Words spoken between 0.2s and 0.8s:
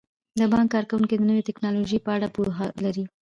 د بانک